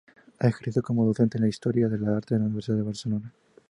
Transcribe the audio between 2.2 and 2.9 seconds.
en la Universidad de